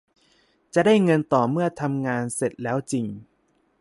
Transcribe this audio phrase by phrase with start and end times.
[0.73, 3.05] จะได้เงินต่อเมื่อทำงานเสร็จแล้วจริง